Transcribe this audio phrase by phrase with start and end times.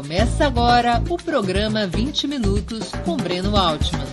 [0.00, 4.06] Começa agora o programa 20 Minutos com Breno Altman.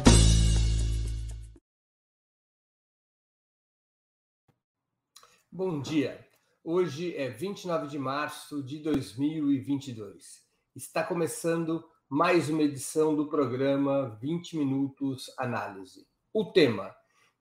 [5.50, 6.28] Bom dia.
[6.62, 10.44] Hoje é 29 de março de 2022.
[10.76, 16.06] Está começando mais uma edição do programa 20 Minutos Análise.
[16.34, 16.94] O tema: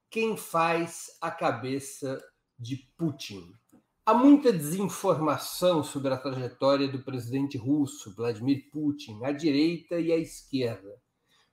[0.08, 2.24] Quem faz a cabeça
[2.56, 3.52] de Putin?
[4.08, 10.16] Há muita desinformação sobre a trajetória do presidente russo, Vladimir Putin, à direita e à
[10.16, 10.96] esquerda,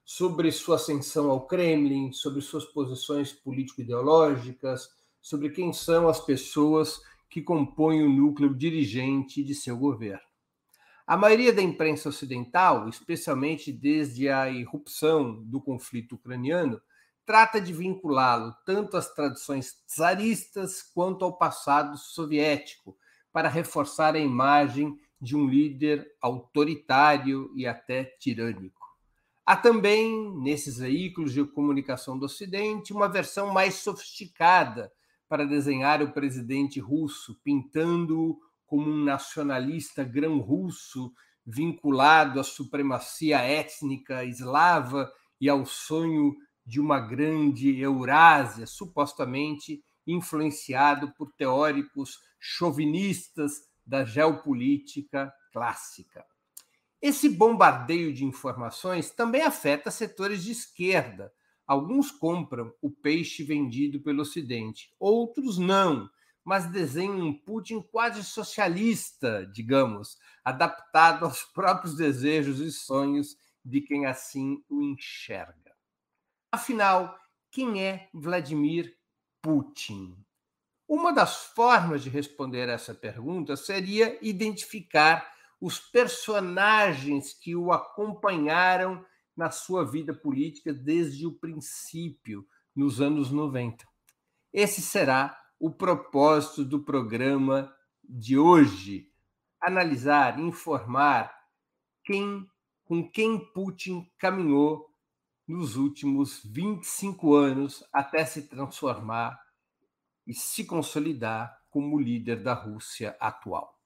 [0.06, 4.88] sobre sua ascensão ao Kremlin, sobre suas posições político-ideológicas,
[5.20, 10.22] sobre quem são as pessoas que compõem o núcleo dirigente de seu governo.
[11.08, 16.80] A maioria da imprensa ocidental, especialmente desde a irrupção do conflito ucraniano,
[17.26, 22.98] trata de vinculá-lo tanto às tradições czaristas quanto ao passado soviético,
[23.32, 28.84] para reforçar a imagem de um líder autoritário e até tirânico.
[29.46, 34.92] Há também, nesses veículos de comunicação do Ocidente, uma versão mais sofisticada
[35.28, 41.12] para desenhar o presidente russo, pintando-o como um nacionalista grão-russo
[41.46, 51.32] vinculado à supremacia étnica eslava e ao sonho de uma grande Eurásia, supostamente influenciado por
[51.34, 53.54] teóricos chauvinistas
[53.86, 56.26] da geopolítica clássica.
[57.02, 61.34] Esse bombardeio de informações também afeta setores de esquerda.
[61.68, 66.10] Alguns compram o peixe vendido pelo Ocidente, outros não,
[66.44, 74.06] mas desenham um Putin quase socialista, digamos, adaptado aos próprios desejos e sonhos de quem
[74.06, 75.63] assim o enxerga.
[76.54, 77.18] Afinal,
[77.50, 78.96] quem é Vladimir
[79.42, 80.16] Putin?
[80.88, 89.04] Uma das formas de responder essa pergunta seria identificar os personagens que o acompanharam
[89.36, 93.84] na sua vida política desde o princípio, nos anos 90.
[94.54, 99.12] Esse será o propósito do programa de hoje:
[99.60, 101.36] analisar, informar
[102.04, 102.48] quem,
[102.86, 104.93] com quem Putin caminhou
[105.48, 109.40] nos últimos 25 anos até se transformar
[110.26, 113.78] e se consolidar como líder da Rússia atual.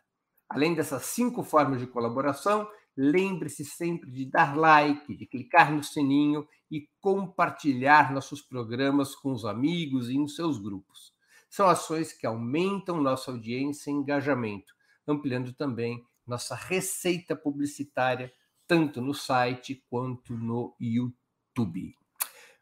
[0.49, 2.65] Além dessas cinco formas de colaboração,
[2.95, 9.43] lembre-se sempre de dar like, de clicar no sininho e compartilhar nossos programas com os
[9.43, 11.11] amigos e nos seus grupos.
[11.49, 14.73] São ações que aumentam nossa audiência e engajamento,
[15.05, 18.31] ampliando também nossa receita publicitária,
[18.67, 21.95] tanto no site quanto no YouTube.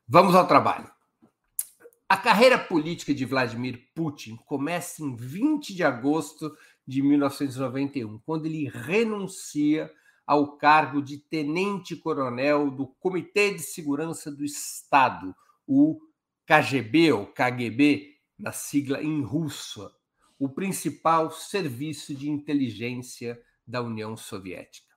[0.08, 0.92] Vamos ao trabalho.
[2.10, 6.54] A carreira política de Vladimir Putin começa em 20 de agosto
[6.86, 9.90] de 1991, quando ele renuncia
[10.28, 15.34] ao cargo de tenente-coronel do Comitê de Segurança do Estado,
[15.66, 16.02] o
[16.46, 19.90] KGB ou KGB, na sigla em russo,
[20.38, 23.42] o principal serviço de inteligência
[23.72, 24.92] da União Soviética.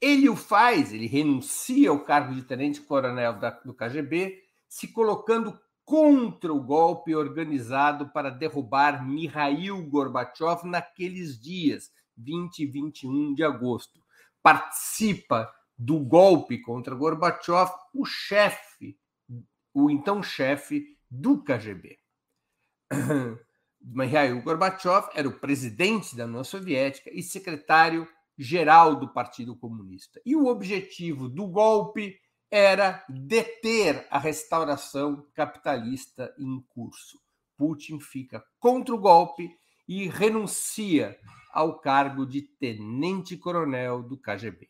[0.00, 6.60] Ele o faz, ele renuncia ao cargo de tenente-coronel do KGB, se colocando contra o
[6.60, 14.02] golpe organizado para derrubar Mikhail Gorbachev naqueles dias, 20 e 21 de agosto.
[14.42, 18.98] Participa do golpe contra Gorbachev o chefe,
[19.72, 21.98] o então chefe do KGB.
[23.86, 30.20] Mikhail Gorbachev era o presidente da União Soviética e secretário-geral do Partido Comunista.
[30.24, 32.18] E o objetivo do golpe
[32.50, 37.18] era deter a restauração capitalista em curso.
[37.58, 39.50] Putin fica contra o golpe
[39.86, 41.18] e renuncia
[41.52, 44.68] ao cargo de tenente-coronel do KGB.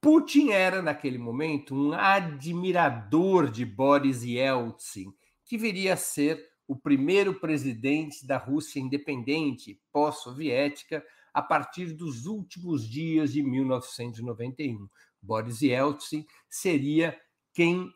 [0.00, 5.12] Putin era, naquele momento, um admirador de Boris Yeltsin,
[5.44, 12.88] que viria a ser o primeiro presidente da Rússia independente pós-soviética a partir dos últimos
[12.88, 14.88] dias de 1991.
[15.20, 17.18] Boris Yeltsin, seria
[17.52, 17.92] quem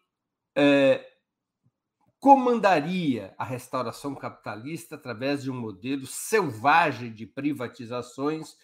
[0.54, 1.06] é,
[2.18, 8.56] comandaria a restauração capitalista através de um modelo selvagem de privatizações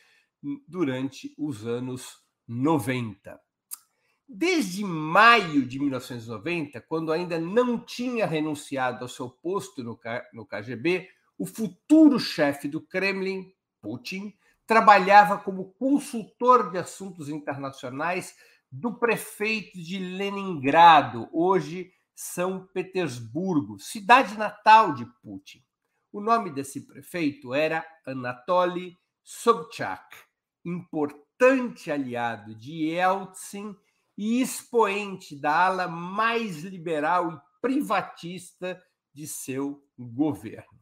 [0.68, 3.45] durante os anos 90.
[4.28, 11.08] Desde maio de 1990, quando ainda não tinha renunciado ao seu posto no KGB,
[11.38, 14.34] o futuro chefe do Kremlin, Putin,
[14.66, 18.34] trabalhava como consultor de assuntos internacionais
[18.70, 25.62] do prefeito de Leningrado, hoje São Petersburgo, cidade natal de Putin.
[26.10, 30.16] O nome desse prefeito era Anatoly Sobchak,
[30.64, 33.76] importante aliado de Yeltsin
[34.16, 38.82] e expoente da ala mais liberal e privatista
[39.12, 40.78] de seu governo.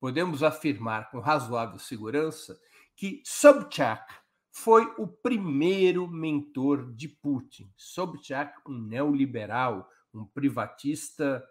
[0.00, 2.58] Podemos afirmar com razoável segurança
[2.96, 4.12] que Sobchak
[4.50, 7.72] foi o primeiro mentor de Putin.
[7.76, 11.42] Sobchak, um neoliberal, um privatista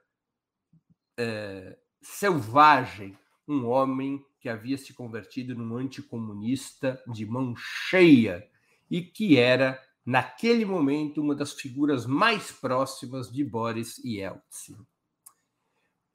[1.17, 3.17] é, selvagem,
[3.47, 8.47] um homem que havia se convertido num anticomunista de mão cheia
[8.89, 14.77] e que era, naquele momento, uma das figuras mais próximas de Boris Yeltsin.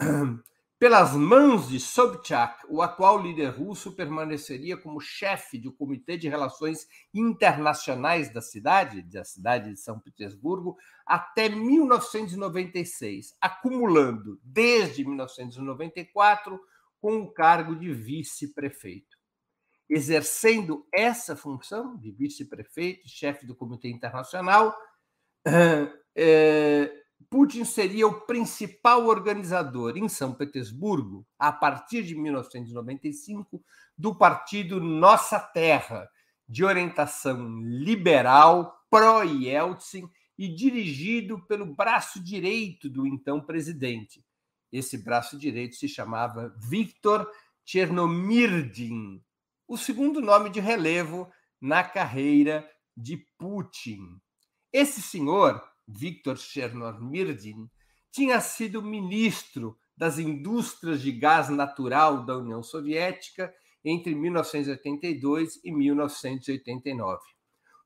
[0.79, 6.87] Pelas mãos de Sobchak, o atual líder russo permaneceria como chefe do Comitê de Relações
[7.15, 16.61] Internacionais da cidade, da cidade de São Petersburgo, até 1996, acumulando desde 1994
[17.01, 19.16] com o cargo de vice-prefeito.
[19.89, 24.77] Exercendo essa função de vice-prefeito, chefe do Comitê Internacional,
[26.15, 26.93] é,
[27.31, 33.63] Putin seria o principal organizador em São Petersburgo, a partir de 1995,
[33.97, 36.09] do partido Nossa Terra,
[36.49, 40.09] de orientação liberal, pró-Yeltsin
[40.39, 44.25] e dirigido pelo braço direito do então presidente.
[44.71, 47.29] Esse braço direito se chamava Viktor
[47.65, 49.23] Chernomyrdin,
[49.67, 51.31] o segundo nome de relevo
[51.61, 54.21] na carreira de Putin.
[54.73, 57.71] Esse senhor Viktor Chernomyrdin,
[58.11, 63.55] tinha sido ministro das indústrias de gás natural da União Soviética
[63.85, 67.21] entre 1982 e 1989.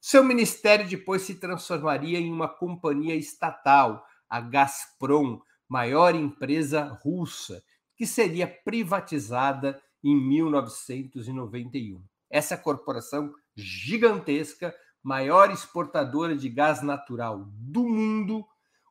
[0.00, 7.62] Seu ministério depois se transformaria em uma companhia estatal, a Gazprom, maior empresa russa,
[7.94, 12.02] que seria privatizada em 1991.
[12.30, 18.46] Essa corporação gigantesca maior exportadora de gás natural do mundo,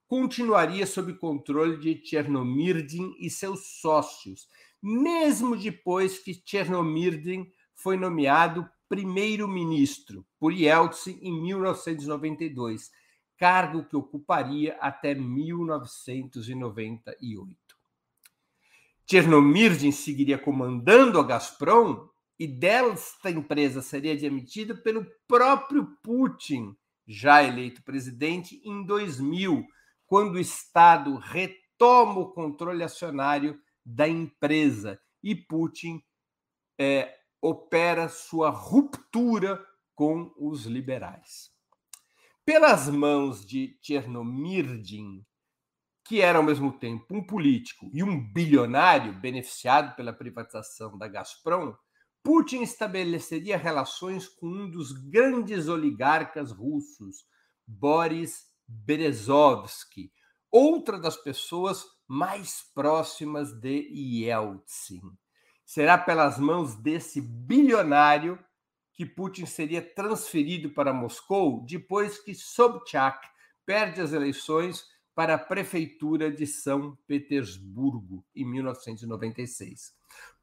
[0.08, 4.50] continuaria sob controle de Chernomyrdin e seus sócios,
[4.82, 12.90] mesmo depois que Chernomyrdin foi nomeado primeiro-ministro por Yeltsin em 1992,
[13.38, 17.69] cargo que ocuparia até 1998.
[19.10, 26.76] Chernomyrdin seguiria comandando a Gazprom e desta empresa seria demitida pelo próprio Putin,
[27.08, 29.66] já eleito presidente em 2000,
[30.06, 36.04] quando o Estado retoma o controle acionário da empresa e Putin
[36.78, 37.12] é,
[37.42, 41.50] opera sua ruptura com os liberais.
[42.46, 45.26] Pelas mãos de Chernomyrdin,
[46.10, 51.76] que era ao mesmo tempo um político e um bilionário beneficiado pela privatização da Gazprom,
[52.24, 57.28] Putin estabeleceria relações com um dos grandes oligarcas russos,
[57.64, 60.12] Boris Berezovsky,
[60.52, 65.02] outra das pessoas mais próximas de Yeltsin.
[65.64, 68.44] Será pelas mãos desse bilionário
[68.96, 73.28] que Putin seria transferido para Moscou depois que Sobchak
[73.64, 74.84] perde as eleições
[75.20, 79.94] para a prefeitura de São Petersburgo em 1996.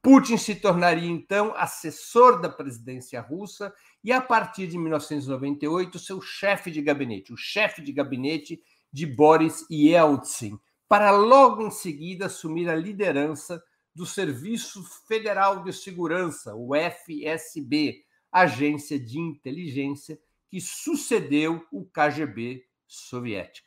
[0.02, 3.72] Putin se tornaria então assessor da presidência russa
[4.04, 9.64] e, a partir de 1998, seu chefe de gabinete, o chefe de gabinete de Boris
[9.70, 13.64] Yeltsin, para logo em seguida assumir a liderança
[13.94, 23.65] do Serviço Federal de Segurança, o FSB, agência de inteligência que sucedeu o KGB soviético.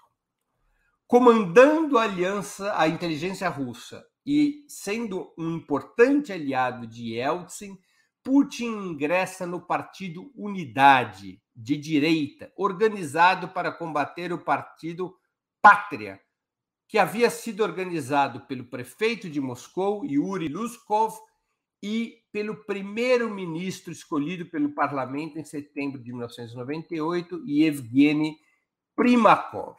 [1.09, 7.79] Comandando a aliança, a inteligência russa e sendo um importante aliado de Yeltsin,
[8.23, 15.17] Putin ingressa no partido Unidade, de direita, organizado para combater o partido
[15.63, 16.21] Pátria,
[16.87, 21.15] que havia sido organizado pelo prefeito de Moscou, Yuri Luskov,
[21.81, 28.37] e pelo primeiro-ministro escolhido pelo parlamento em setembro de 1998, Yevgeny
[28.95, 29.75] Primakov.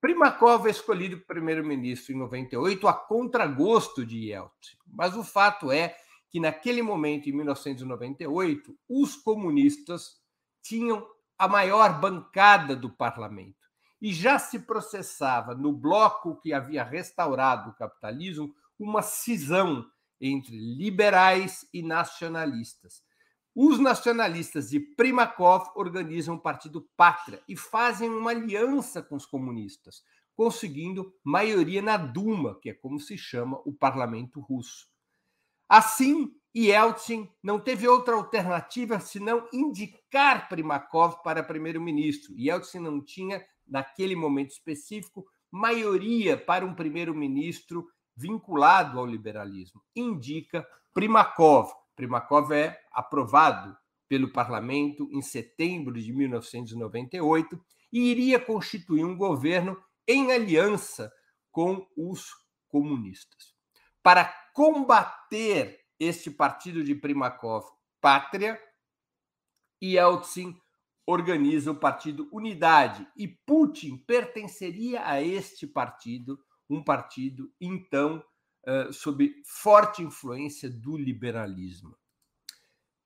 [0.00, 5.96] Primakov é escolhido primeiro-ministro em 98 a contragosto de Yeltsin, mas o fato é
[6.30, 10.20] que naquele momento, em 1998, os comunistas
[10.62, 11.06] tinham
[11.38, 13.66] a maior bancada do parlamento
[14.00, 19.86] e já se processava no bloco que havia restaurado o capitalismo uma cisão
[20.20, 23.02] entre liberais e nacionalistas.
[23.58, 30.02] Os nacionalistas de Primakov organizam o Partido Pátria e fazem uma aliança com os comunistas,
[30.36, 34.86] conseguindo maioria na Duma, que é como se chama o parlamento russo.
[35.66, 42.34] Assim, Yeltsin não teve outra alternativa senão indicar Primakov para primeiro-ministro.
[42.38, 49.80] Yeltsin não tinha, naquele momento específico, maioria para um primeiro-ministro vinculado ao liberalismo.
[49.96, 53.76] Indica Primakov, Primakov é aprovado
[54.08, 57.60] pelo parlamento em setembro de 1998
[57.92, 61.10] e iria constituir um governo em aliança
[61.50, 62.30] com os
[62.68, 63.54] comunistas.
[64.02, 67.66] Para combater este partido de Primakov,
[68.00, 68.60] Pátria,
[69.82, 70.56] Yeltsin
[71.06, 76.38] organiza o partido Unidade e Putin pertenceria a este partido,
[76.68, 78.22] um partido então
[78.92, 81.96] sob forte influência do liberalismo.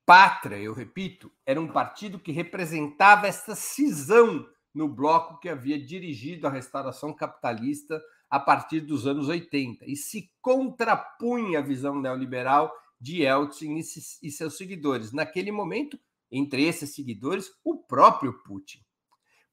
[0.06, 6.46] Pátria, eu repito, era um partido que representava essa cisão no bloco que havia dirigido
[6.46, 13.22] a restauração capitalista a partir dos anos 80 e se contrapunha à visão neoliberal de
[13.22, 15.12] Yeltsin e seus seguidores.
[15.12, 15.98] Naquele momento,
[16.30, 18.84] entre esses seguidores, o próprio Putin.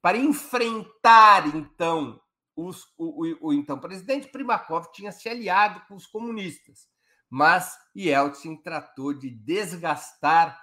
[0.02, 2.22] Para enfrentar, então,
[2.58, 6.90] os, o, o, o, então presidente Primakov tinha se aliado com os comunistas,
[7.30, 10.60] mas Yeltsin tratou de desgastar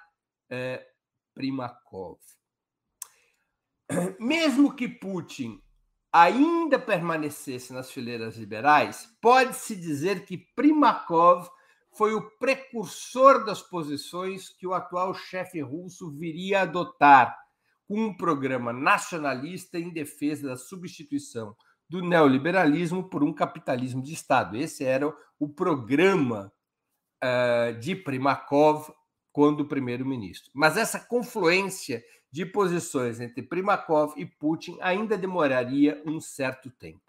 [0.50, 0.84] é,
[1.32, 2.18] Primakov.
[4.18, 5.62] Mesmo que Putin
[6.12, 11.48] ainda permanecesse nas fileiras liberais, pode-se dizer que Primakov
[11.96, 17.36] foi o precursor das posições que o atual chefe russo viria a adotar,
[17.86, 21.54] com um programa nacionalista em defesa da substituição
[21.94, 24.56] do neoliberalismo por um capitalismo de Estado.
[24.56, 26.52] Esse era o programa
[27.22, 28.92] uh, de Primakov
[29.30, 30.50] quando primeiro-ministro.
[30.52, 37.00] Mas essa confluência de posições entre Primakov e Putin ainda demoraria um certo tempo.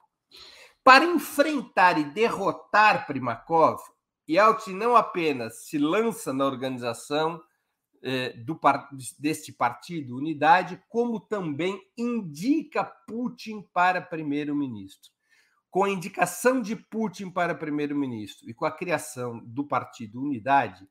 [0.83, 3.81] Para enfrentar e derrotar Primakov,
[4.29, 7.41] Yeltsin não apenas se lança na organização
[8.45, 8.59] do,
[9.17, 15.11] deste partido, Unidade, como também indica Putin para primeiro-ministro.
[15.71, 20.87] Com a indicação de Putin para primeiro-ministro e com a criação do partido Unidade,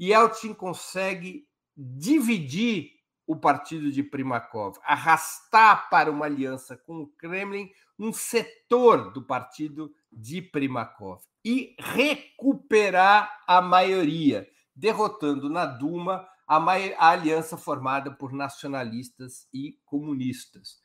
[0.00, 1.46] Yeltsin consegue
[1.76, 2.90] dividir
[3.26, 9.94] o partido de Primakov, arrastar para uma aliança com o Kremlin um setor do partido
[10.10, 19.46] de Primakov e recuperar a maioria, derrotando na Duma a, a aliança formada por nacionalistas
[19.52, 20.80] e comunistas.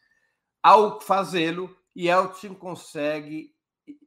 [0.62, 3.56] Ao fazê-lo, Yeltsin consegue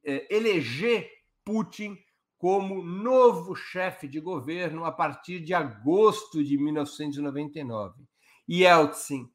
[0.05, 1.09] é, eleger
[1.43, 1.97] Putin
[2.37, 8.03] como novo chefe de governo a partir de agosto de 1999.
[8.47, 9.31] Yeltsin,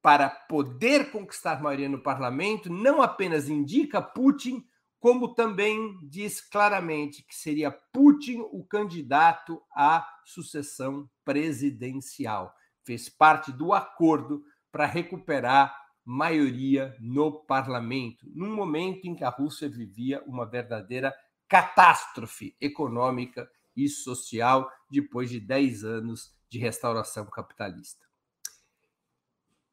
[0.00, 4.64] para poder conquistar maioria no parlamento, não apenas indica Putin
[5.06, 12.52] como também diz claramente que seria Putin o candidato à sucessão presidencial.
[12.84, 19.68] Fez parte do acordo para recuperar maioria no parlamento, num momento em que a Rússia
[19.68, 21.14] vivia uma verdadeira
[21.46, 28.05] catástrofe econômica e social depois de 10 anos de restauração capitalista.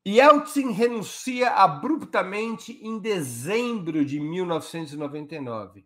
[0.05, 5.85] Yeltsin renuncia abruptamente em dezembro de 1999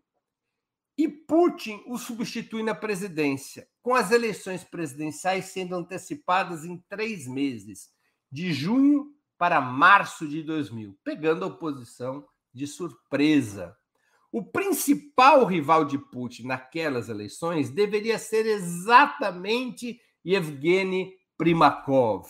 [0.97, 7.91] e Putin o substitui na presidência, com as eleições presidenciais sendo antecipadas em três meses,
[8.31, 13.77] de junho para março de 2000, pegando a oposição de surpresa.
[14.31, 22.27] O principal rival de Putin naquelas eleições deveria ser exatamente Yevgeny Primakov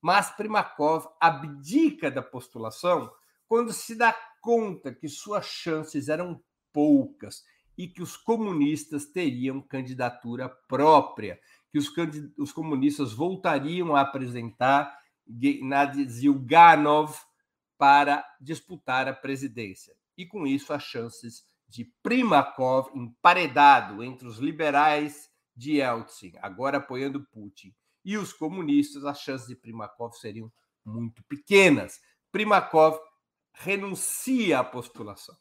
[0.00, 3.10] mas Primakov abdica da postulação
[3.46, 6.40] quando se dá conta que suas chances eram
[6.72, 7.42] poucas
[7.76, 11.40] e que os comunistas teriam candidatura própria,
[11.70, 11.90] que os,
[12.36, 17.16] os comunistas voltariam a apresentar Gennady Zilganov
[17.76, 19.94] para disputar a presidência.
[20.16, 27.26] E com isso as chances de Primakov emparedado entre os liberais de Yeltsin, agora apoiando
[27.30, 27.74] Putin,
[28.08, 30.50] e os comunistas, as chances de Primakov seriam
[30.82, 32.00] muito pequenas.
[32.32, 32.98] Primakov
[33.52, 35.36] renuncia à postulação.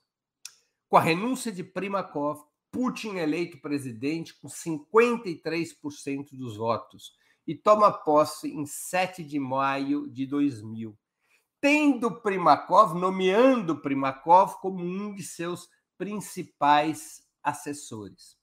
[0.89, 7.13] Com a renúncia de Primakov, Putin é eleito presidente com 53% dos votos
[7.47, 10.93] e toma posse em 7 de maio de 2000,
[11.61, 18.36] tendo Primakov, nomeando Primakov como um de seus principais assessores.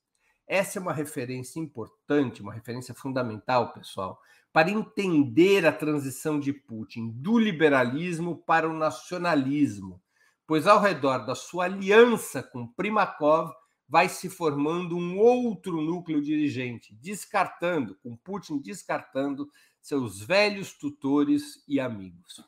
[0.47, 4.21] Essa é uma referência importante, uma referência fundamental, pessoal,
[4.53, 10.01] para entender a transição de Putin do liberalismo para o nacionalismo,
[10.47, 13.53] pois ao redor da sua aliança com Primakov
[13.89, 19.49] vai se formando um outro núcleo dirigente, descartando, com Putin descartando
[19.81, 22.43] seus velhos tutores e amigos.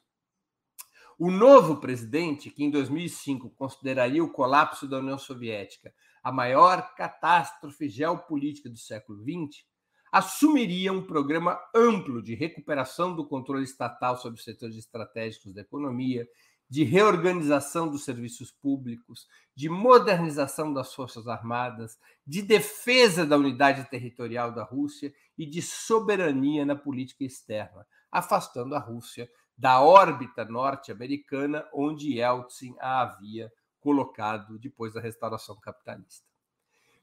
[1.18, 5.92] O novo presidente, que em 2005 consideraria o colapso da União Soviética
[6.26, 9.64] a maior catástrofe geopolítica do século XX,
[10.10, 16.26] assumiria um programa amplo de recuperação do controle estatal sobre os setores estratégicos da economia,
[16.68, 24.50] de reorganização dos serviços públicos, de modernização das Forças Armadas, de defesa da unidade territorial
[24.52, 32.18] da Rússia e de soberania na política externa, afastando a Rússia da órbita norte-americana onde
[32.18, 33.48] Yeltsin a havia
[33.86, 36.26] colocado depois da restauração capitalista.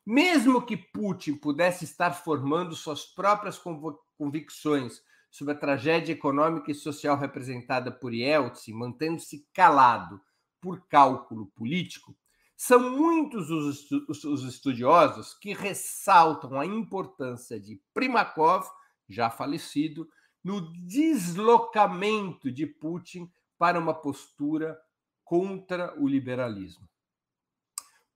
[0.06, 3.58] Mesmo que Putin pudesse estar formando suas próprias
[4.18, 10.20] convicções sobre a tragédia econômica e social representada por Yeltsin, mantendo-se calado
[10.60, 12.14] por cálculo político,
[12.58, 18.68] são muitos os estudiosos que ressaltam a importância de Primakov,
[19.08, 20.10] já falecido,
[20.44, 24.78] no deslocamento de Putin para uma postura
[25.34, 26.88] contra o liberalismo.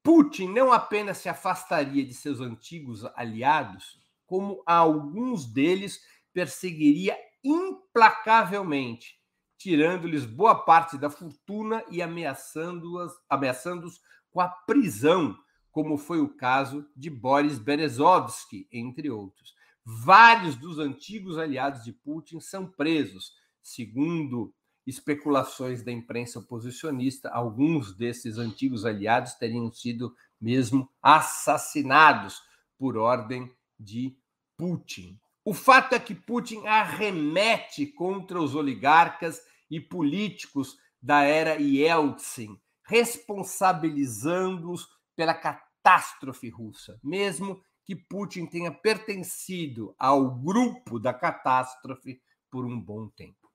[0.04, 6.00] Putin não apenas se afastaria de seus antigos aliados, como a alguns deles
[6.32, 9.20] perseguiria implacavelmente,
[9.58, 13.90] tirando-lhes boa parte da fortuna e ameaçando-os ameaçando
[14.30, 15.36] com a prisão,
[15.72, 19.56] como foi o caso de Boris Berezovsky, entre outros.
[19.84, 24.54] Vários dos antigos aliados de Putin são presos, segundo
[24.88, 32.42] especulações da imprensa oposicionista, alguns desses antigos aliados teriam sido mesmo assassinados
[32.78, 34.16] por ordem de
[34.58, 35.20] Putin.
[35.44, 44.88] O fato é que Putin arremete contra os oligarcas e políticos da era Yeltsin, responsabilizando-os
[45.16, 53.10] pela catástrofe russa, mesmo que Putin tenha pertencido ao grupo da catástrofe por um bom
[53.10, 53.47] tempo.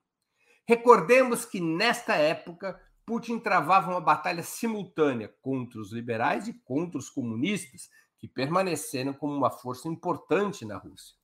[0.73, 7.11] Recordemos que, nesta época, Putin travava uma batalha simultânea contra os liberais e contra os
[7.11, 11.15] comunistas, que permaneceram como uma força importante na Rússia.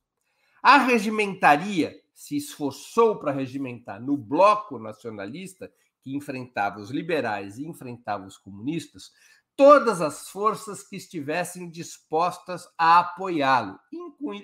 [0.61, 8.27] A regimentaria se esforçou para regimentar no bloco nacionalista, que enfrentava os liberais e enfrentava
[8.27, 9.11] os comunistas,
[9.55, 13.79] todas as forças que estivessem dispostas a apoiá-lo,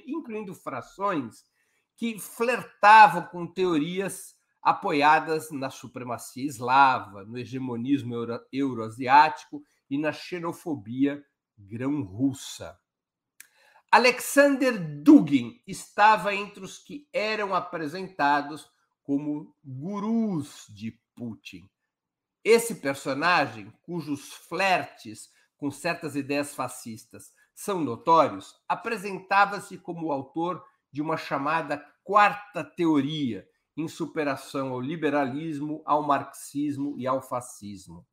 [0.08, 1.44] incluindo frações
[1.96, 4.34] que flertavam com teorias
[4.66, 11.24] apoiadas na supremacia eslava, no hegemonismo euro euroasiático e na xenofobia
[11.56, 12.76] grão-russa.
[13.92, 18.68] Alexander Dugin estava entre os que eram apresentados
[19.04, 21.70] como gurus de Putin.
[22.44, 31.04] Esse personagem, cujos flertes com certas ideias fascistas são notórios, apresentava-se como o autor de
[31.04, 38.06] uma chamada quarta teoria, em superação ao liberalismo, ao marxismo e ao fascismo.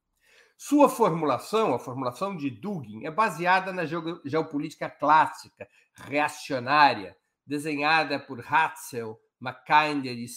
[0.57, 9.21] Sua formulação, a formulação de Dugin, é baseada na geopolítica clássica, reacionária, desenhada por Hatzel,
[9.41, 10.29] Mackinder e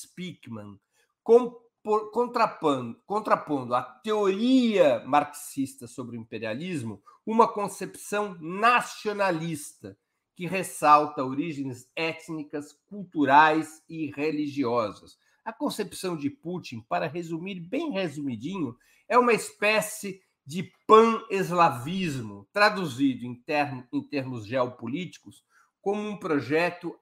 [2.12, 9.98] contrapondo, contrapondo a teoria marxista sobre o imperialismo uma concepção nacionalista
[10.36, 15.18] que ressalta origens étnicas, culturais e religiosas.
[15.44, 18.76] A concepção de Putin, para resumir bem resumidinho,
[19.08, 25.44] é uma espécie de pan-eslavismo, traduzido em, termo, em termos geopolíticos
[25.82, 27.00] como um projeto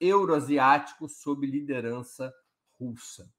[0.00, 2.32] euroasiático sob liderança
[2.78, 3.32] russa.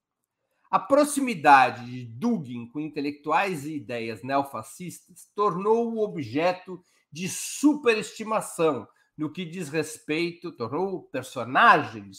[0.72, 8.88] A proximidade de Dugin com intelectuais e ideias neofascistas tornou-o objeto de superestimação
[9.18, 12.18] no que diz respeito, tornou personagem de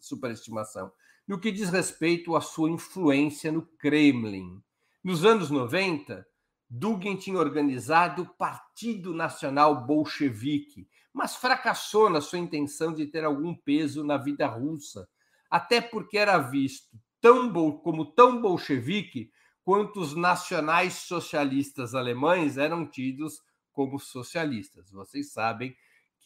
[0.00, 0.92] superestimação
[1.26, 4.62] no que diz respeito à sua influência no Kremlin.
[5.02, 6.26] Nos anos 90,
[6.68, 13.54] Dugin tinha organizado o Partido Nacional Bolchevique, mas fracassou na sua intenção de ter algum
[13.54, 15.08] peso na vida russa,
[15.50, 19.30] até porque era visto tão como tão bolchevique
[19.64, 23.40] quanto os nacionais socialistas alemães eram tidos
[23.72, 24.90] como socialistas.
[24.90, 25.74] Vocês sabem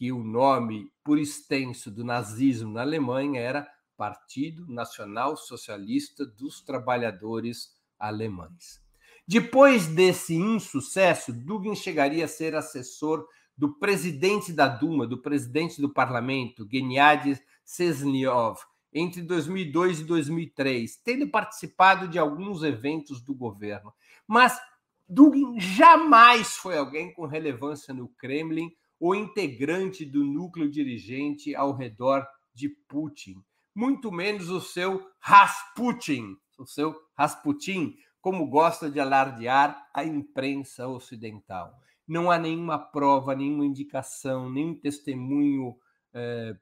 [0.01, 7.75] que o nome por extenso do nazismo na Alemanha era Partido Nacional Socialista dos Trabalhadores
[7.99, 8.81] Alemães.
[9.27, 15.93] Depois desse insucesso, Dugin chegaria a ser assessor do presidente da Duma, do presidente do
[15.93, 18.57] parlamento, Gennady Sesniov,
[18.91, 23.93] entre 2002 e 2003, tendo participado de alguns eventos do governo.
[24.25, 24.59] Mas
[25.07, 32.23] Dugin jamais foi alguém com relevância no Kremlin ou integrante do núcleo dirigente ao redor
[32.53, 40.05] de Putin, muito menos o seu Rasputin, o seu Rasputin, como gosta de alardear a
[40.05, 41.73] imprensa ocidental.
[42.07, 45.75] Não há nenhuma prova, nenhuma indicação, nenhum testemunho
[46.13, 46.55] eh,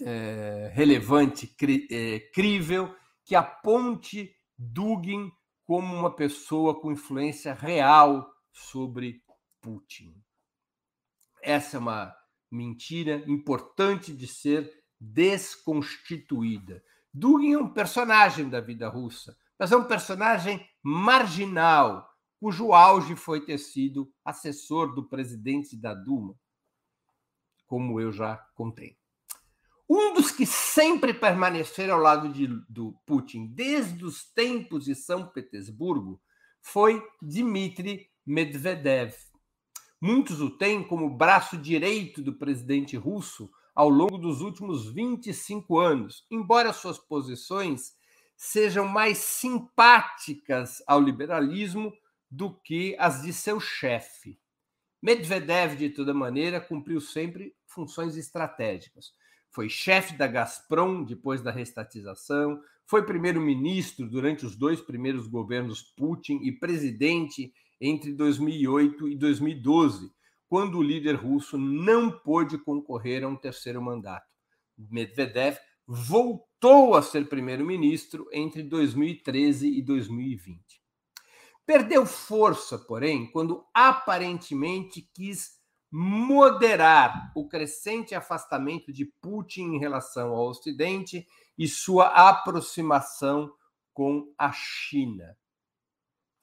[0.00, 1.54] é, relevante,
[1.90, 5.30] é, crível, que aponte Dugin
[5.64, 9.22] como uma pessoa com influência real sobre
[9.60, 10.14] Putin.
[11.48, 12.14] Essa é uma
[12.50, 16.84] mentira importante de ser desconstituída.
[17.10, 22.06] Dugin é um personagem da vida russa, mas é um personagem marginal,
[22.38, 26.38] cujo auge foi ter sido assessor do presidente da Duma,
[27.66, 28.98] como eu já contei.
[29.88, 35.26] Um dos que sempre permaneceram ao lado de, do Putin desde os tempos de São
[35.26, 36.20] Petersburgo
[36.60, 39.14] foi Dmitry Medvedev.
[40.00, 46.24] Muitos o têm como braço direito do presidente russo ao longo dos últimos 25 anos,
[46.30, 47.96] embora suas posições
[48.36, 51.92] sejam mais simpáticas ao liberalismo
[52.30, 54.38] do que as de seu chefe.
[55.02, 59.12] Medvedev, de toda maneira, cumpriu sempre funções estratégicas
[59.50, 66.40] foi chefe da Gazprom depois da restatização, foi primeiro-ministro durante os dois primeiros governos Putin
[66.42, 70.12] e presidente entre 2008 e 2012,
[70.48, 74.34] quando o líder russo não pôde concorrer a um terceiro mandato.
[74.76, 80.82] Medvedev voltou a ser primeiro-ministro entre 2013 e 2020.
[81.64, 85.58] Perdeu força, porém, quando aparentemente quis
[85.90, 93.52] moderar o crescente afastamento de Putin em relação ao Ocidente e sua aproximação
[93.92, 95.36] com a China.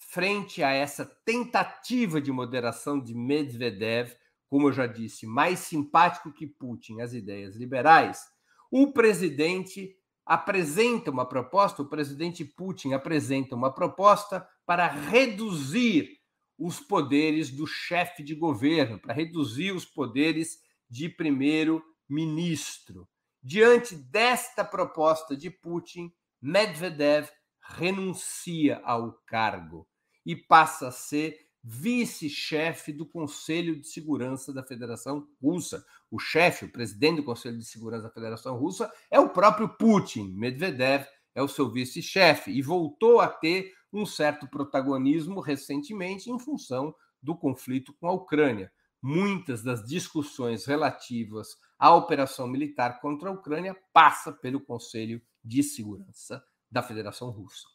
[0.09, 4.13] Frente a essa tentativa de moderação de Medvedev,
[4.47, 8.23] como eu já disse, mais simpático que Putin às ideias liberais,
[8.71, 9.93] o presidente
[10.25, 16.09] apresenta uma proposta, o presidente Putin apresenta uma proposta para reduzir
[16.57, 23.07] os poderes do chefe de governo, para reduzir os poderes de primeiro-ministro.
[23.43, 26.09] Diante desta proposta de Putin,
[26.41, 27.27] Medvedev
[27.59, 29.85] renuncia ao cargo
[30.25, 35.83] e passa a ser vice-chefe do Conselho de Segurança da Federação Russa.
[36.11, 40.31] O chefe, o presidente do Conselho de Segurança da Federação Russa, é o próprio Putin.
[40.37, 46.93] Medvedev é o seu vice-chefe e voltou a ter um certo protagonismo recentemente em função
[47.21, 48.71] do conflito com a Ucrânia.
[49.01, 56.43] Muitas das discussões relativas à operação militar contra a Ucrânia passa pelo Conselho de Segurança
[56.69, 57.74] da Federação Russa.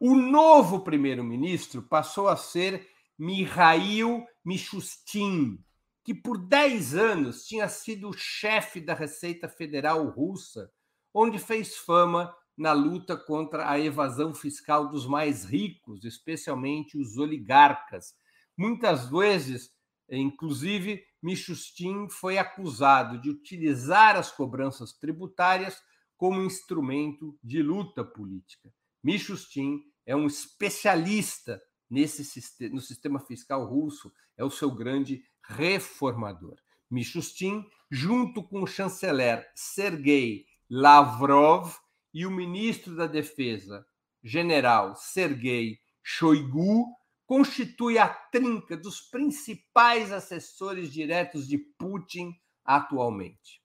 [0.00, 5.58] O novo primeiro-ministro passou a ser Mikhail Mishustin,
[6.02, 10.70] que por 10 anos tinha sido chefe da Receita Federal Russa,
[11.12, 18.14] onde fez fama na luta contra a evasão fiscal dos mais ricos, especialmente os oligarcas.
[18.56, 19.70] Muitas vezes,
[20.10, 25.80] inclusive, Mishustin foi acusado de utilizar as cobranças tributárias
[26.16, 28.72] como instrumento de luta política.
[29.04, 32.24] Mishustin é um especialista nesse
[32.70, 36.56] no sistema fiscal russo, é o seu grande reformador.
[36.90, 41.76] Mishustin, junto com o chanceler Sergei Lavrov
[42.14, 43.86] e o ministro da Defesa,
[44.22, 46.86] general Sergei Shoigu,
[47.26, 52.32] constitui a trinca dos principais assessores diretos de Putin
[52.64, 53.63] atualmente.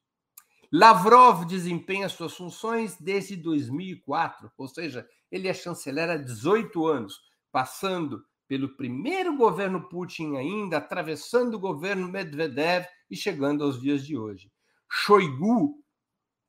[0.72, 7.20] Lavrov desempenha suas funções desde 2004, ou seja, ele é chanceler há 18 anos,
[7.52, 14.18] passando pelo primeiro governo Putin ainda, atravessando o governo Medvedev e chegando aos dias de
[14.18, 14.52] hoje.
[14.92, 15.84] Shoigu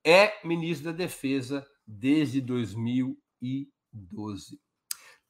[0.05, 4.61] é ministro da Defesa desde 2012.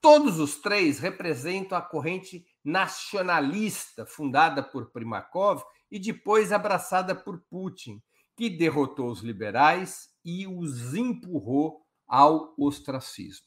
[0.01, 8.03] Todos os três representam a corrente nacionalista fundada por Primakov e depois abraçada por Putin,
[8.41, 13.45] que derrotou os liberais e os empurrou ao ostracismo.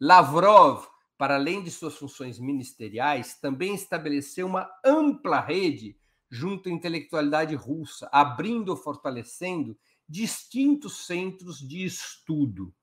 [0.00, 0.84] Lavrov,
[1.16, 5.96] para além de suas funções ministeriais, também estabeleceu uma ampla rede
[6.28, 12.74] junto à intelectualidade russa, abrindo ou fortalecendo distintos centros de estudo.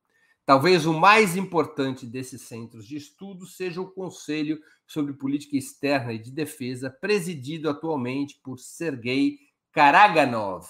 [0.46, 6.20] Talvez o mais importante desses centros de estudo seja o Conselho sobre Política Externa e
[6.20, 9.40] de Defesa, presidido atualmente por Sergei
[9.74, 10.66] Karaganov,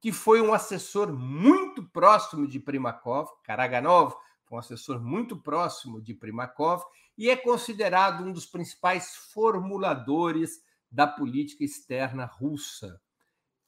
[0.00, 3.28] que foi um assessor muito próximo de Primakov.
[3.42, 6.82] Karaganov foi um assessor muito próximo de Primakov
[7.16, 13.00] e é considerado um dos principais formuladores da política externa russa.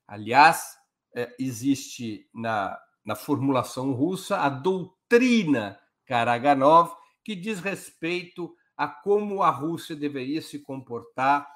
[0.06, 0.76] Aliás,
[1.14, 6.92] é, existe na, na formulação russa a doutrina doutrina Karaganov,
[7.24, 11.46] que diz respeito a como a Rússia deveria se comportar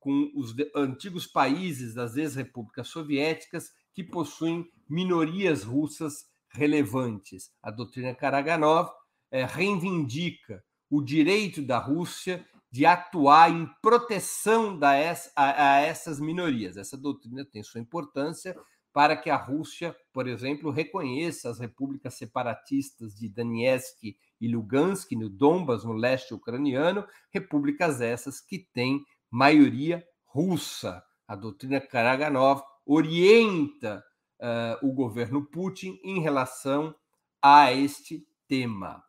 [0.00, 7.50] com os antigos países das ex-repúblicas soviéticas que possuem minorias russas relevantes.
[7.62, 8.90] A doutrina Karaganov
[9.30, 14.92] é, reivindica o direito da Rússia de atuar em proteção da,
[15.36, 16.76] a, a essas minorias.
[16.76, 18.56] Essa doutrina tem sua importância
[18.92, 25.30] para que a Rússia, por exemplo, reconheça as repúblicas separatistas de Donetsk e Lugansk, no
[25.30, 31.02] Donbas, no leste ucraniano, repúblicas essas que têm maioria russa.
[31.26, 34.04] A doutrina Karaganov orienta
[34.40, 36.94] uh, o governo Putin em relação
[37.40, 39.02] a este tema.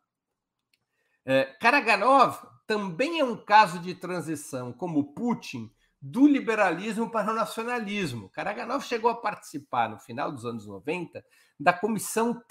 [1.26, 8.28] Uh, Karaganov também é um caso de transição, como Putin, do liberalismo para o nacionalismo.
[8.28, 11.24] Karaganov chegou a participar, no final dos anos 90,
[11.58, 12.42] da Comissão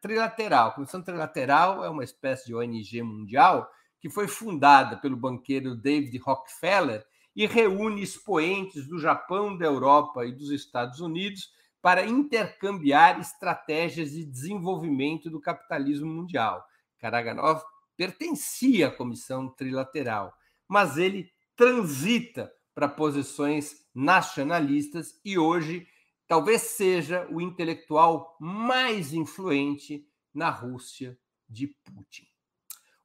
[0.00, 0.68] Trilateral.
[0.68, 3.68] A Comissão Trilateral é uma espécie de ONG mundial
[4.00, 10.32] que foi fundada pelo banqueiro David Rockefeller e reúne expoentes do Japão, da Europa e
[10.32, 16.64] dos Estados Unidos para intercambiar estratégias de desenvolvimento do capitalismo mundial.
[16.98, 17.62] Karaganov
[17.96, 20.32] pertencia à Comissão Trilateral,
[20.68, 25.86] mas ele transita para posições nacionalistas e hoje
[26.26, 31.18] talvez seja o intelectual mais influente na Rússia
[31.48, 32.26] de Putin.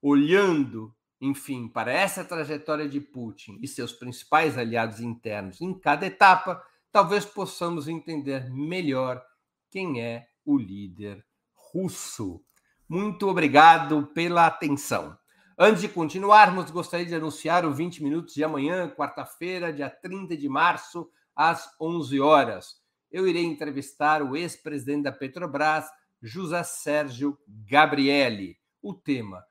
[0.02, 6.64] Olhando, enfim, para essa trajetória de Putin e seus principais aliados internos em cada etapa,
[6.92, 9.24] talvez possamos entender melhor
[9.70, 11.26] quem é o líder
[11.74, 12.42] russo.
[12.88, 15.18] Muito obrigado pela atenção.
[15.60, 20.48] Antes de continuarmos, gostaria de anunciar o 20 minutos de amanhã, quarta-feira, dia 30 de
[20.48, 22.76] março, às 11 horas.
[23.12, 25.88] Eu irei entrevistar o ex-presidente da Petrobras,
[26.22, 28.58] José Sérgio Gabrielli.
[28.82, 29.44] O tema: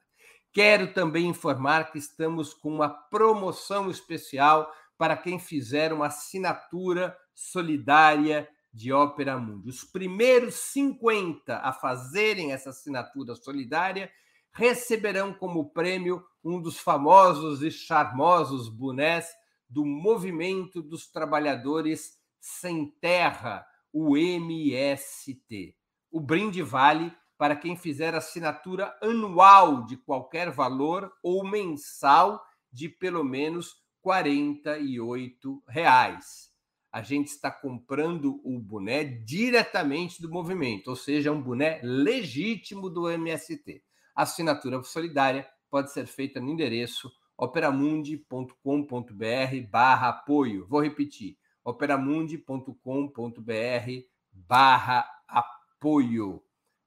[0.52, 8.50] Quero também informar que estamos com uma promoção especial para quem fizer uma assinatura solidária
[8.74, 9.70] de Ópera Mundi.
[9.70, 14.12] Os primeiros 50 a fazerem essa assinatura solidária
[14.54, 19.28] receberão como prêmio um dos famosos e charmosos bonés
[19.70, 25.76] do Movimento dos Trabalhadores Sem Terra, o MST.
[26.12, 33.24] O brinde vale para quem fizer assinatura anual de qualquer valor ou mensal de pelo
[33.24, 36.52] menos 48 reais.
[36.92, 43.10] A gente está comprando o boné diretamente do movimento, ou seja, um boné legítimo do
[43.10, 43.82] MST.
[44.16, 50.68] A assinatura solidária pode ser feita no endereço operamundi.com.br barra apoio.
[50.68, 53.92] Vou repetir, operamundi.com.br
[54.32, 56.44] barra apoio.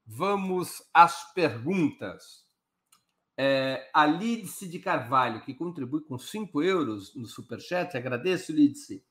[0.07, 2.45] Vamos às perguntas.
[3.37, 9.05] É, a Lídice de Carvalho, que contribui com 5 euros no Superchat, agradeço, Lídice.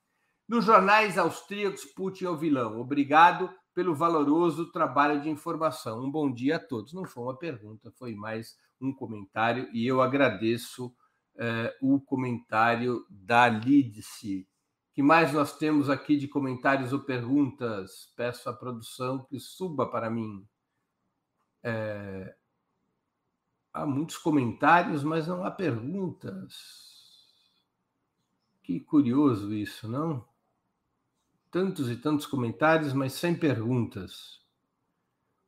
[0.47, 2.79] Nos jornais austríacos, Putin é o vilão.
[2.79, 6.03] Obrigado pelo valoroso trabalho de informação.
[6.03, 6.93] Um bom dia a todos.
[6.93, 10.93] Não foi uma pergunta, foi mais um comentário e eu agradeço
[11.35, 14.47] eh, o comentário da Lídice.
[14.93, 18.13] que mais nós temos aqui de comentários ou perguntas?
[18.15, 20.47] Peço à produção que suba para mim.
[21.63, 22.35] É...
[23.73, 26.43] Há muitos comentários, mas não há perguntas.
[28.61, 30.23] Que curioso isso, não?
[31.53, 34.39] Tantos e tantos comentários, mas sem perguntas.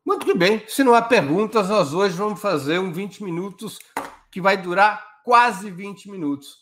[0.05, 3.79] Muito bem, se não há perguntas, nós hoje vamos fazer um 20 minutos
[4.31, 6.59] que vai durar quase 20 minutos.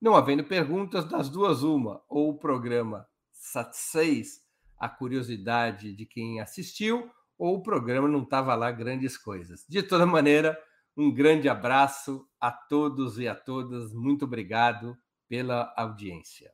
[0.00, 4.44] Não havendo perguntas, das duas, uma, ou o programa satisfez
[4.78, 9.64] a curiosidade de quem assistiu, ou o programa não estava lá grandes coisas.
[9.68, 10.56] De toda maneira,
[10.96, 13.92] um grande abraço a todos e a todas.
[13.92, 14.96] Muito obrigado
[15.28, 16.53] pela audiência.